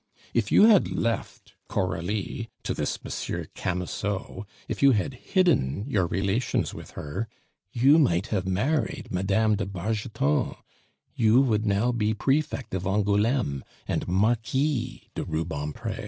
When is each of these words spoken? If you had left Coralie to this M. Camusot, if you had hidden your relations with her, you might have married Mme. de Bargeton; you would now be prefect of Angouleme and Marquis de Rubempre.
If 0.33 0.51
you 0.51 0.63
had 0.63 0.89
left 0.89 1.53
Coralie 1.67 2.49
to 2.63 2.73
this 2.73 2.97
M. 3.05 3.45
Camusot, 3.53 4.47
if 4.67 4.81
you 4.81 4.93
had 4.93 5.13
hidden 5.13 5.85
your 5.87 6.07
relations 6.07 6.73
with 6.73 6.97
her, 6.97 7.27
you 7.71 7.99
might 7.99 8.25
have 8.33 8.47
married 8.47 9.11
Mme. 9.11 9.53
de 9.53 9.67
Bargeton; 9.67 10.55
you 11.15 11.39
would 11.41 11.67
now 11.67 11.91
be 11.91 12.15
prefect 12.15 12.73
of 12.73 12.87
Angouleme 12.87 13.63
and 13.87 14.07
Marquis 14.07 15.07
de 15.13 15.23
Rubempre. 15.23 15.99